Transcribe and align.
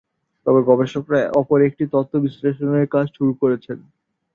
তবে 0.45 0.59
গবেষকেরা 0.69 1.19
অপর 1.39 1.59
একটি 1.69 1.83
তত্ত্ব 1.93 2.13
বিশ্লেষণের 2.25 2.87
কাজ 2.93 3.05
শুরু 3.17 3.31
করেছেন। 3.41 3.77